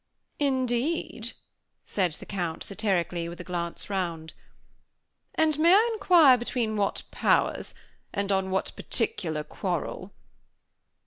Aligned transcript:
"Indeed," 0.39 1.33
said 1.85 2.13
the 2.13 2.25
Count, 2.25 2.63
satirically, 2.63 3.29
with 3.29 3.39
a 3.39 3.43
glance 3.43 3.87
round. 3.87 4.33
"And 5.35 5.59
may 5.59 5.75
I 5.75 5.89
inquire 5.93 6.39
between 6.39 6.75
what 6.75 7.03
powers, 7.11 7.75
and 8.11 8.31
on 8.31 8.49
what 8.49 8.71
particular 8.75 9.43
quarrel?" 9.43 10.11